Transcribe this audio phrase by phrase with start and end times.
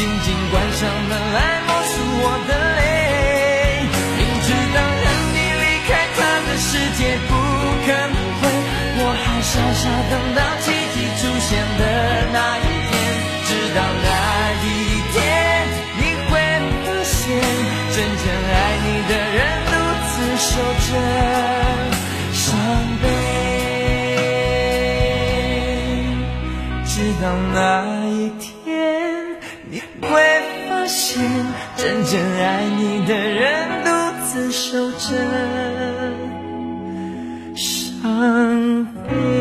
[0.00, 1.09] 静静关上
[32.10, 33.88] 真爱你的人独
[34.24, 35.06] 自守着
[37.54, 39.39] 伤悲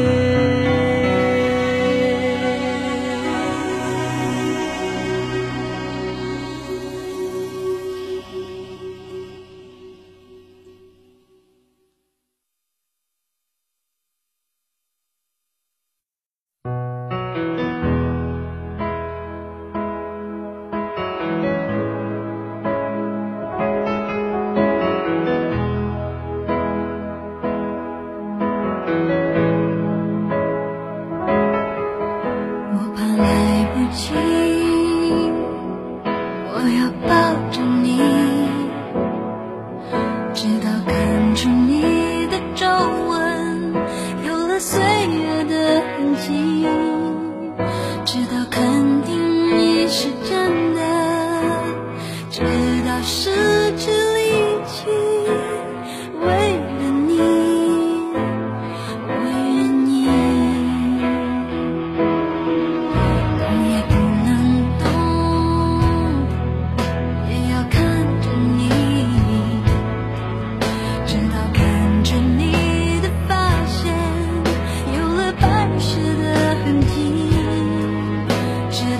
[46.22, 46.89] 只有。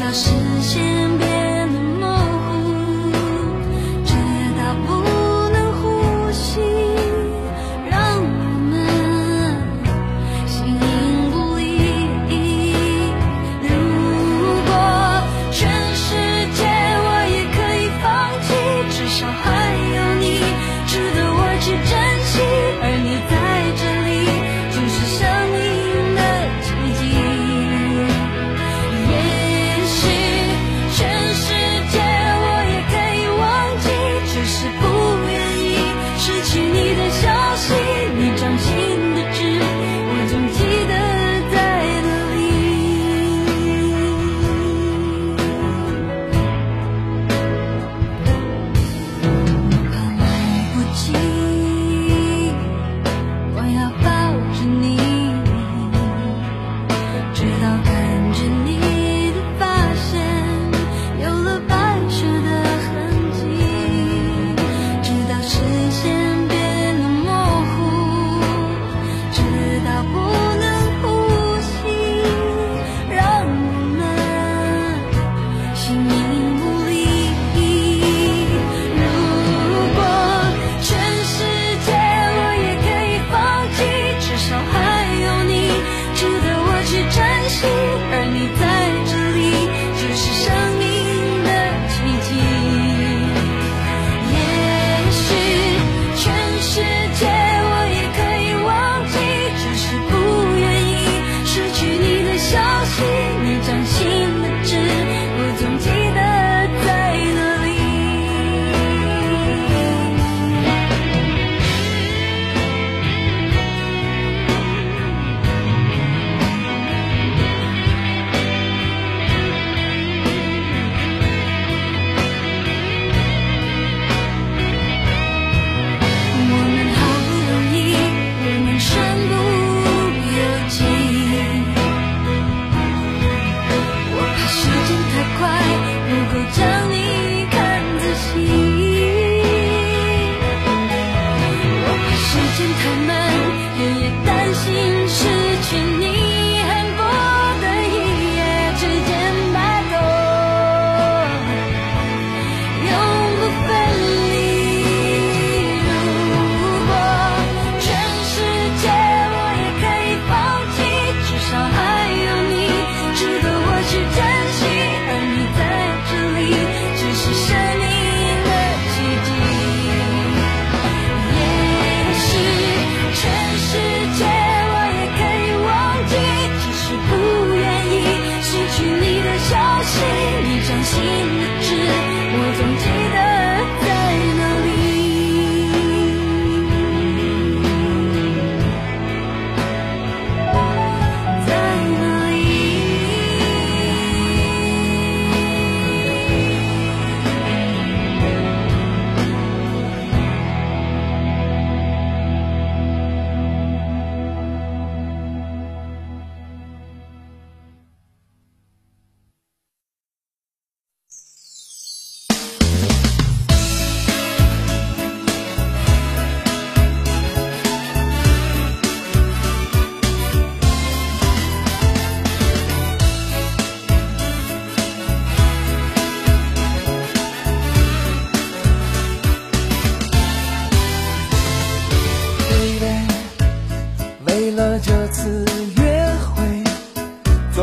[0.10, 0.49] Gracias.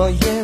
[0.09, 0.36] yeah.